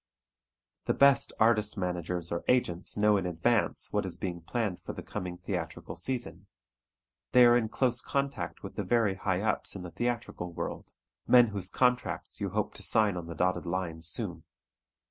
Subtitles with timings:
[0.85, 5.03] The best artist managers or agents know in advance what is being planned for the
[5.03, 6.47] coming theatrical season.
[7.33, 10.91] They are in close contact with the very high ups in the theatrical world,
[11.27, 14.43] men whose contracts you hope to sign on the dotted line soon.